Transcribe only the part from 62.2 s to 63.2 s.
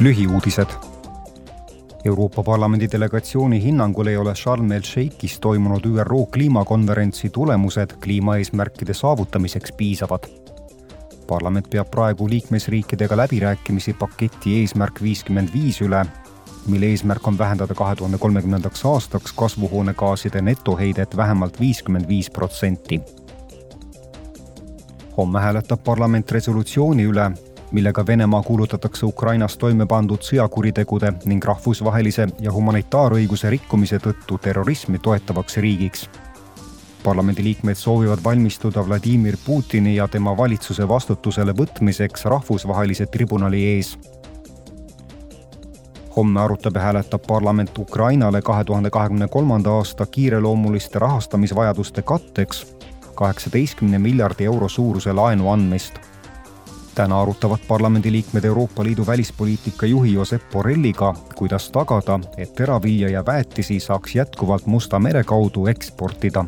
et teravilja